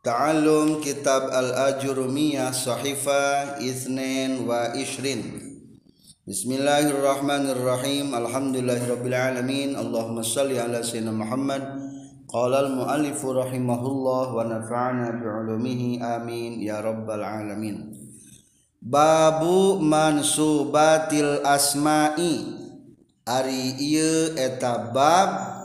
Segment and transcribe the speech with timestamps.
[0.00, 5.20] Ta'allum kitab al-ajurumiyah sahifa isnin wa ishrin
[6.24, 11.60] Bismillahirrahmanirrahim Alhamdulillahirrabbilalamin Allahumma salli ala sayyidina Muhammad
[12.32, 17.92] Qala al-muallifu rahimahullah wa nafa'ana bi'ulumihi amin ya rabbal alamin
[18.80, 22.56] Babu mansubatil asma'i
[23.28, 25.59] Ari ieu eta bab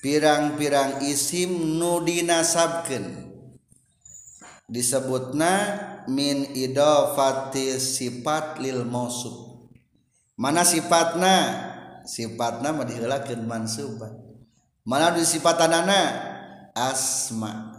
[0.00, 3.30] pirang-pirang isim nudinasabken
[4.66, 5.52] disebutna
[6.08, 9.50] min idofati sifat lil mausuf
[10.40, 11.68] mana sifatna?
[12.00, 14.30] Sifatna mah diheulakeun mansubat
[14.84, 16.00] mana disifatanana
[16.72, 17.76] asma.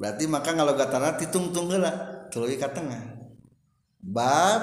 [0.00, 3.20] Berarti maka ngalogatana ditungtung heula tuluy ka tengah.
[4.00, 4.62] Bab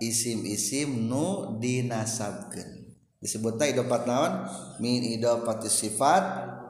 [0.00, 2.83] isim-isim nu dinasabkeun.
[3.24, 4.44] Disebutnya idopat naon?
[4.84, 6.24] Min idopati sifat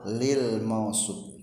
[0.06, 1.34] lil mausub.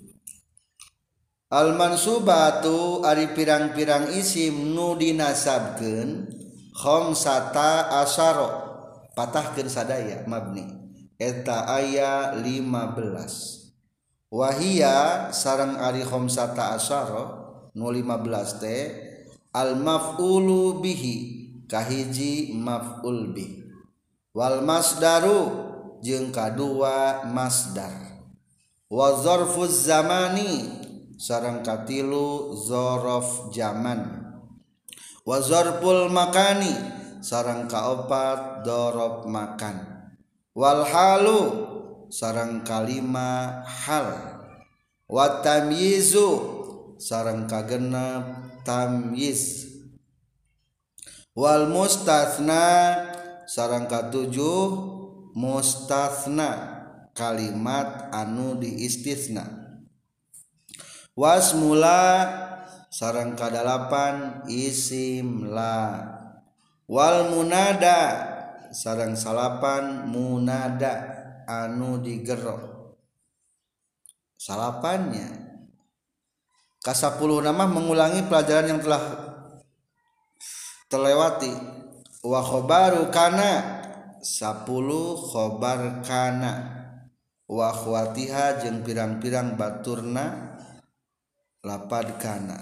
[1.51, 6.31] Al mansubatu ari pirang-pirang isim nu dinasabkeun
[6.71, 8.71] khamsata asyara.
[9.11, 10.63] Patahkeun sadaya mabni.
[11.19, 13.61] Eta aya 15
[14.31, 17.23] wahia sarang ari khamsata asyara
[17.75, 18.83] nu 15 teh
[19.51, 21.15] al maf'ulu bihi
[21.67, 23.61] kahiji maf'ul bihi
[24.31, 25.39] Walmasdaru
[25.99, 28.23] jeung kadua masdar.
[28.87, 30.71] Wazorfuz zamani
[31.19, 34.23] sarang katilu zorof zaman.
[35.27, 36.71] Wazorful makani
[37.19, 40.07] sarang kaopat dorob makan.
[40.55, 41.39] Walhalu
[42.07, 44.15] sarang kalima hal.
[45.11, 46.29] Watamyizu
[46.95, 49.67] sarang kagenep tamyiz.
[51.35, 53.10] Wal mustathna
[53.47, 54.67] sarang katujuh
[55.37, 56.81] mustasna.
[57.11, 59.43] Kalimat anu diistisna.
[61.11, 62.23] Wasmula
[62.87, 66.07] sarang kadalapan isim la
[66.87, 68.31] wal munada
[68.71, 71.03] sarang salapan munada
[71.43, 72.95] anu digerok.
[74.39, 75.51] Salapannya.
[76.81, 79.03] Kasapuluh nama mengulangi pelajaran yang telah
[80.89, 81.53] terlewati
[82.21, 83.81] wa khobaru kana
[84.21, 84.69] 10
[85.33, 86.53] khobar kana.
[87.51, 90.55] Wa khwatiha jeung pirang-pirang baturna
[91.67, 92.55] lapad kana.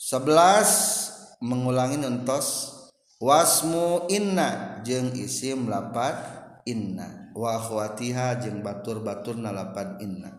[0.00, 2.72] 11 mengulangi nentos
[3.20, 6.16] wasmu inna jeung isim lapad
[6.64, 7.34] inna.
[7.36, 10.32] Wa khwatiha jeung batur-baturna lapad inna.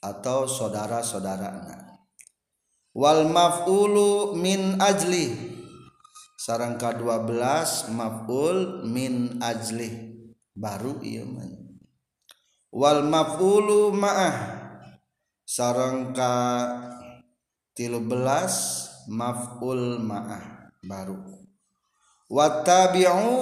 [0.00, 2.00] Atau saudara-saudarana.
[2.96, 5.55] Wal maf'ulu min ajli
[6.46, 10.14] sarang ka-12 maf'ul min ajlih.
[10.54, 11.50] Baru ieu mah.
[12.70, 14.62] Wal maf'ulu ma'ah.
[15.42, 16.30] Sarang ka
[17.74, 20.70] 13 maf'ul ma'ah.
[20.86, 21.18] Baru.
[22.30, 23.34] Wattabi'u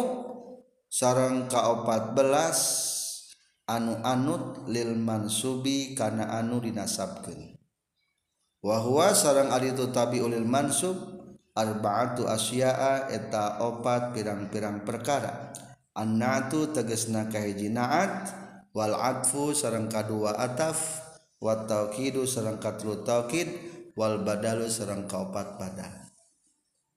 [0.89, 7.53] sarang ka 14 anu anut lil mansubi kana anu dinasabkeun.
[8.65, 11.24] Wa huwa sarang ari tabi'ul mansub
[11.55, 15.55] arba'atu asya'a eta opat pirang-pirang perkara.
[15.95, 18.35] Annatu tegesna kahiji naat
[18.75, 20.99] wal atfu sareng kadua ataf
[21.39, 23.47] wa taukidu sareng katlu taukid
[23.95, 25.95] wal badalu sareng kaopat badal.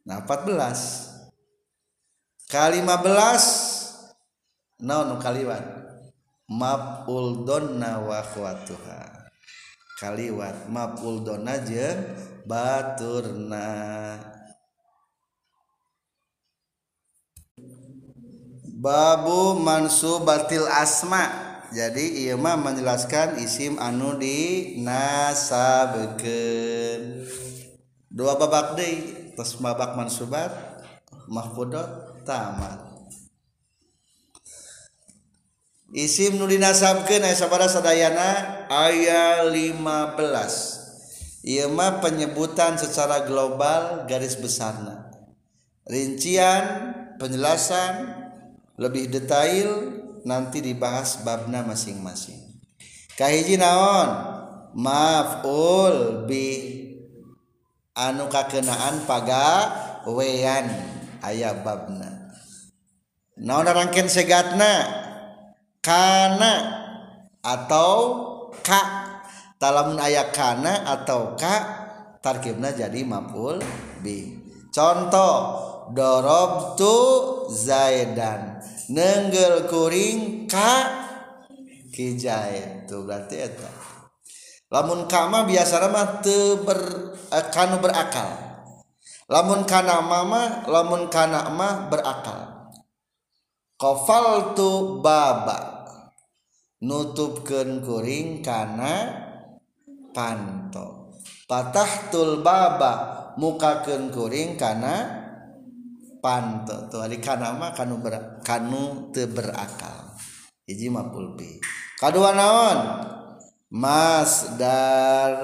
[0.09, 5.85] Nah 14 kali 15 naon kaliwat?
[6.47, 9.27] Maf'ul donna wa khawatuha
[9.99, 12.15] kaliwat maf'ul donna jeung
[12.47, 13.67] baturna
[18.87, 21.27] Babu mansubatil asma.
[21.75, 26.23] Jadi ia mah menjelaskan isim anu di nasabkeun
[28.07, 30.79] dua babak deui terus babak mansubat
[31.27, 32.87] mahfudot tamat
[35.91, 45.11] isim nu dinasabkeun aya sabaraha sadayana aya 15 ieu mah penyebutan secara global garis besarna.
[45.83, 48.16] Rincian penjelasan
[48.77, 49.89] lebih detail
[50.23, 52.37] nanti dibahas babna masing-masing.
[53.17, 54.37] Kahiji naon?
[54.77, 56.45] Maf'ul bi
[57.97, 59.73] anu kakenaan paga
[60.05, 60.69] wean
[61.65, 62.29] babna.
[63.41, 64.85] Naon rangken segatna?
[65.81, 66.53] Kana
[67.41, 67.97] atau
[68.61, 68.81] ka?
[69.57, 71.85] Talamun aya kana atau ka?
[72.21, 73.57] Tarkibna jadi maf'ul
[74.05, 74.37] bi.
[74.69, 76.95] Contoh dorobtu
[77.51, 78.59] zaidan.
[78.87, 81.03] Nenggel kuring ka
[81.91, 83.71] kijai tuh berarti eta
[84.71, 86.79] lamun kama biasa mah teu ber
[87.31, 88.31] eh, kanu berakal.
[89.27, 92.71] Lamun kana mama lamun kana mah berakal.
[93.75, 95.83] Qafaltu baba.
[96.77, 99.25] Nutupkeun kuring kana
[100.13, 101.17] panto.
[101.49, 105.16] Patahtul baba mukakeun kuring kana
[106.19, 110.13] panto tuh hari kana mah kanu ber, kanu teu berakal.
[110.67, 111.61] Hiji mah pulpi.
[111.97, 112.79] Kadua naon?
[113.71, 115.43] Masdar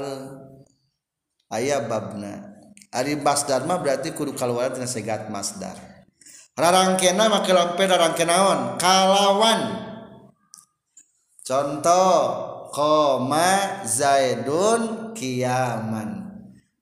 [1.51, 2.53] aya babna.
[2.93, 5.93] Ari masdar mah berarti kudu kaluar tina segat masdar
[6.53, 9.61] rarangkena make lampe rarangkenaon kalawan.
[11.43, 12.15] Contoh
[12.71, 16.23] koma zaidun kiaman.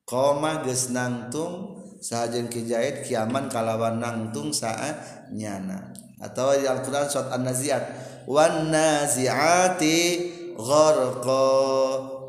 [0.06, 1.71] Koma geus nangtung
[2.02, 5.94] sahajeun ki zaid kiaman kalawan nangtung saat nyana.
[6.18, 8.10] Atau di Al-Qur'an surat An-Naziat.
[8.30, 11.50] Wan naziati gharqa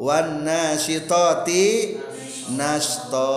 [0.00, 2.00] wan nasyitati
[2.56, 3.32] nashta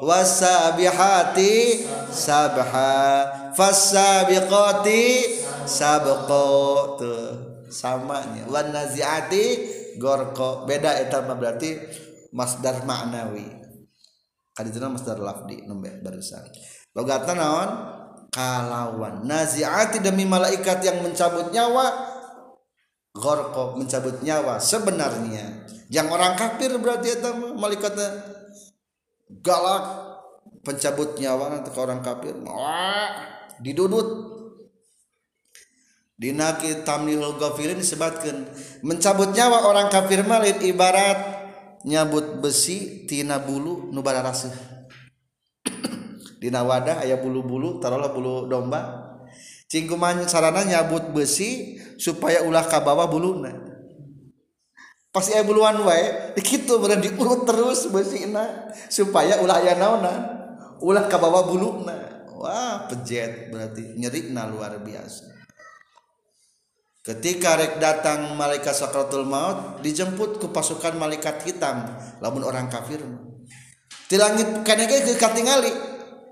[0.00, 5.04] wasabihati sabha fasabiqati
[5.68, 6.48] sabqa.
[7.68, 8.48] Samanya.
[8.48, 9.44] Wan naziati
[10.00, 10.64] gharqa.
[10.64, 11.76] Beda eta mah berarti
[12.32, 13.59] masdar maknawi
[14.54, 16.44] kadituna masdar lafdi nembe barusan.
[16.94, 17.70] Logatna naon?
[18.30, 19.26] Kalawan.
[19.26, 22.10] Naziati demi malaikat yang mencabut nyawa
[23.10, 25.66] Gorko mencabut nyawa sebenarnya.
[25.90, 28.06] Yang orang kafir berarti itu malaikatnya
[29.42, 29.84] galak
[30.62, 33.10] pencabut nyawa nanti ke orang kafir wah
[33.58, 34.38] didudut.
[36.20, 38.44] Dinaki tamnihul ghafirin disebutkan
[38.84, 41.16] mencabut nyawa orang kafir malit ibarat
[41.86, 44.52] nyabut besi tina bulu nubara rasih
[46.40, 49.12] Dina wadah ayah bulu-bulu taruhlah bulu domba.
[49.68, 53.70] Cingkuman sarana nyabut besi supaya ulah kabawa buluna
[55.10, 60.14] pasti ayah buluan wae dikitu berarti diurut terus besina supaya ulah ayah naona
[60.78, 61.98] ulah kabawa buluna
[62.30, 65.39] wah pejet berarti nyerikna luar biasa.
[67.10, 71.90] Ketika rek datang malaikat sakratul maut dijemput ke pasukan malaikat hitam.
[72.22, 73.02] Lamun orang kafir.
[74.06, 75.70] Di langit kana ke katingali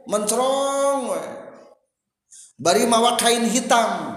[0.06, 1.28] mencerong wae
[2.58, 4.14] bari mawa kain hitam.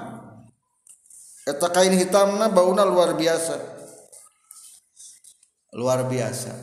[1.49, 3.57] Eta kain hitamna bauna luar biasa.
[5.73, 6.53] Luar biasa.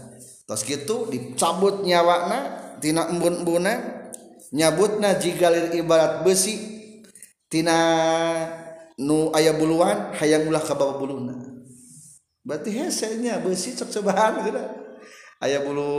[0.47, 2.39] Terus gitu dicabut nyawakna
[2.79, 3.99] tina embun-embuna
[4.55, 6.56] nyabutna jigalir ibarat besi
[7.51, 7.77] tina
[8.99, 11.35] nu aya buluan hayang ulah ka bawah buluna
[12.43, 14.89] berarti hesenya besi cek cobaan gitu
[15.43, 15.91] ayah bulu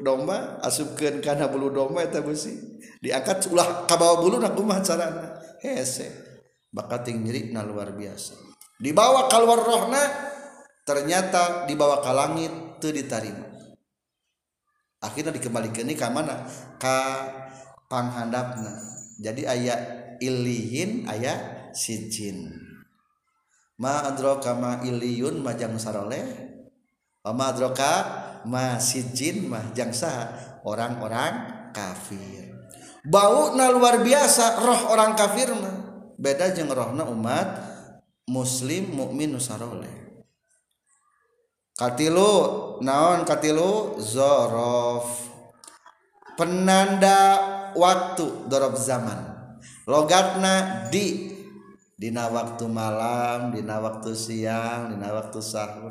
[0.00, 2.80] domba asupkeun kana bulu domba eta besi.
[2.98, 5.38] Diangkat ulah ka bulu buluna kumah carana?
[5.60, 6.08] Hese
[6.72, 8.36] bakat nyeri na luar biasa.
[8.78, 10.02] Dibawa keluar rohna
[10.86, 13.46] ternyata dibawa ke langit teu ditarima.
[14.98, 16.46] Akhirnya dikembalikan ini ke mana?
[16.78, 16.98] Ka
[17.86, 18.82] panghandapna.
[19.18, 19.80] Jadi ayat
[20.22, 22.50] ilihin ayat sijin.
[23.78, 26.26] Ma adroka ma iliyun ma jang saroleh?
[27.22, 27.92] Ma adroka
[28.50, 32.50] ma sijin ma jang saha orang-orang kafir.
[33.06, 35.78] Bau na luar biasa roh orang kafir mah.
[36.18, 37.46] Beda jeung rohna umat
[38.26, 40.08] muslim mukmin nusaroleh
[41.78, 42.34] katilu
[42.82, 44.02] naon katilu?
[44.02, 45.30] Zorof.
[46.34, 47.38] Penanda
[47.78, 49.38] waktu dorob zaman.
[49.86, 51.37] Logatna di
[51.98, 55.90] dina waktu malam dina waktu siang dina waktu sahur.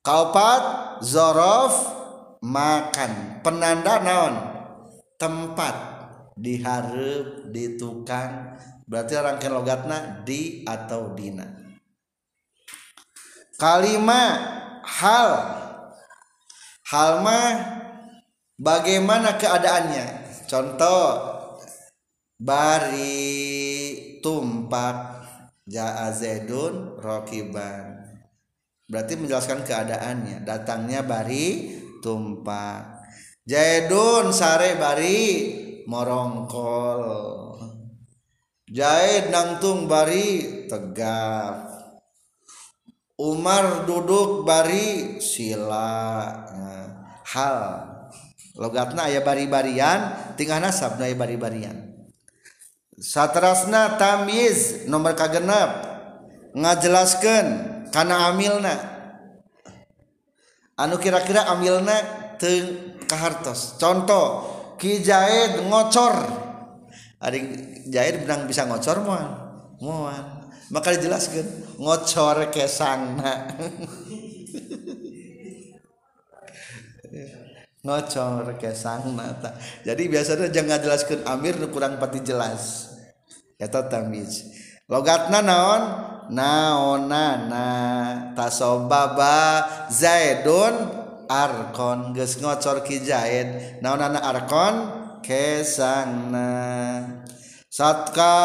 [0.00, 0.62] Kaupat
[1.04, 1.74] zorof
[2.40, 3.44] makan.
[3.44, 4.34] Penanda naon?
[5.20, 5.76] Tempat.
[6.38, 8.56] Diharap di tukang.
[8.88, 11.44] Berarti rangkaian logatna di atau dina.
[13.60, 14.32] Kalimat
[14.86, 15.30] hal.
[16.88, 17.52] Hal mah
[18.56, 20.06] bagaimana keadaannya?
[20.48, 21.36] Contoh
[22.38, 23.18] bari
[24.22, 25.26] tumpak
[25.66, 27.98] jaa zaidun rokiban.
[28.88, 30.46] Berarti menjelaskan keadaannya.
[30.46, 33.04] Datangnya bari tumpak
[33.44, 35.20] zaidun sare bari
[35.84, 37.02] morongkol.
[38.68, 41.66] Jahit nangtung bari tegap.
[43.18, 46.30] Umar duduk bari sila.
[47.28, 47.58] Hal.
[48.58, 51.87] Logatna aya bari-barian tinggal nasab aya bari-barian
[52.98, 55.86] satrasna tamiz nomor kagenap.
[56.54, 57.44] Ngajelaskan
[57.94, 58.76] karena amilna.
[60.78, 61.96] Anu kira-kira amilna
[62.38, 63.78] teng kahartos.
[63.78, 64.26] Contoh
[64.78, 66.14] Ki Jaid ngocor.
[67.18, 67.38] Ada
[67.90, 69.28] Jaid bilang bisa ngocor mual.
[69.82, 70.24] Mual.
[70.68, 71.46] Maka dijelaskan
[71.80, 73.48] ngocor kesangna
[77.88, 79.54] ngocor ke sang mata
[79.86, 82.87] jadi biasanya jangan jelaskan amir kurang pati jelas
[83.58, 84.46] eta tamiz
[84.88, 85.82] logatna naon?
[86.28, 87.64] Naonana
[88.36, 90.76] tasobaba zaidun
[91.28, 92.12] arkon.
[92.12, 93.80] Geus ngocor ki zaid.
[93.80, 94.74] Naonana arkon?
[95.24, 96.52] Kesana
[97.68, 98.36] satka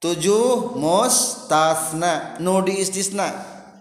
[0.00, 3.28] tujuh mustasna nu diistisna.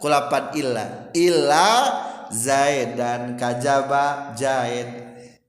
[0.04, 1.12] Kulapat illa.
[1.16, 1.72] Illa
[2.32, 5.08] zaidan kajaba zaid.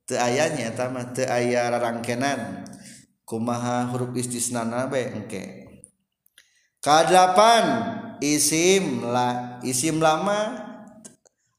[0.09, 2.68] Teu ayanya eta mah teu aya rarangkenan.
[3.29, 5.69] Kumaha huruf istisna na be engke?
[6.81, 7.67] Kadelapan
[8.25, 10.57] isim la isim lama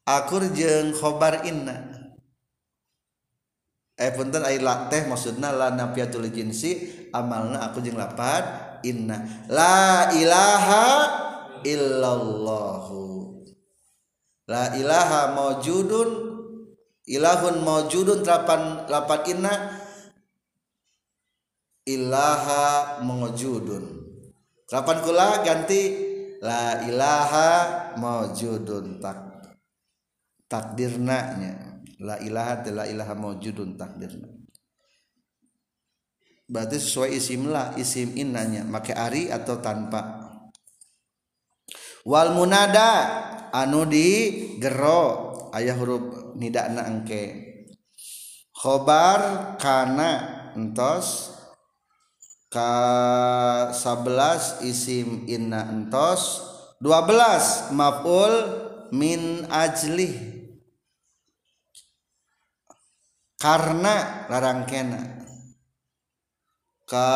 [0.09, 1.85] akur jeung khobar inna.
[3.93, 9.45] Eh punten ai la teh maksudna la nafiatul jinsi amalna aku jeung lapad inna.
[9.45, 10.87] La ilaha
[11.61, 13.05] illallahu.
[14.49, 16.09] La ilaha maujudun
[17.05, 19.53] ilahun maujudun lapan lapan inna
[21.89, 24.05] ilaha maujudun
[24.69, 26.07] lapan kula ganti?
[26.39, 27.51] La ilaha
[27.99, 29.43] maujudun tak
[30.47, 31.53] takdirna nya
[31.99, 34.31] la ilaha la ilaha maujudun takdirna.
[36.49, 40.31] Berarti sesuai isim lah isim innanya make ari atau tanpa.
[42.07, 42.89] Wal munada
[43.51, 44.07] anu di
[44.57, 47.23] gero ayah huruf nidakna engke.
[48.55, 50.11] Khobar kana
[50.55, 51.38] entos
[52.49, 52.73] ka
[53.71, 56.41] 11 isim inna entos
[56.81, 58.33] 12 maf'ul
[58.89, 60.09] min ajli
[63.37, 65.23] karena larang kena
[66.89, 67.09] ka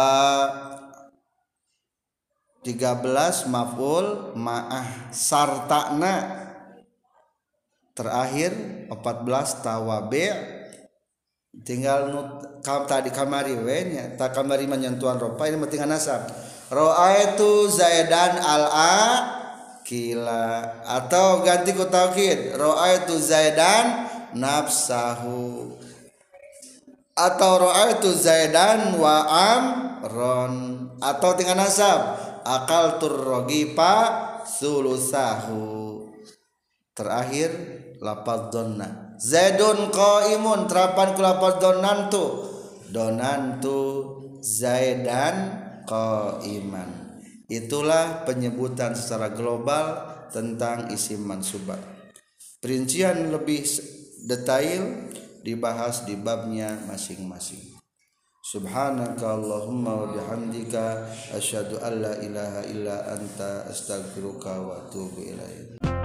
[2.63, 5.11] 13 maful ma'ah.
[5.11, 6.39] Sartana.
[7.93, 8.55] Terakhir
[8.89, 10.25] 14 tawabi
[11.61, 12.29] tinggal nut
[12.65, 16.25] kam tadi kamari we nya ta kamari menyentuhan ropa ini tinggal nasab
[16.73, 18.97] itu zaidan al a
[19.85, 25.77] kila atau ganti ku taukid itu zaidan nafsahu.
[27.13, 29.21] Atau itu zaidan wa
[30.01, 30.55] ron
[30.97, 33.93] atau tinggal nasab akal turrogipa
[34.49, 36.09] sulusahu.
[36.97, 37.49] Terakhir
[38.01, 39.89] lapad donna zaidun
[40.33, 42.25] imun terapan ku lapad donantu.
[42.93, 43.81] Donantu
[44.39, 45.63] zaidan
[46.43, 46.89] iman
[47.51, 49.99] itulah penyebutan secara global
[50.31, 51.77] tentang isim mansubah.
[52.63, 53.67] Perincian lebih
[54.23, 55.11] detail
[55.43, 57.75] dibahas di babnya masing-masing.
[58.43, 66.02] Subhanaka Allahumma wa bihamdika asyhadu an la ilaha illa anta astaghfiruka wa atubu ilaik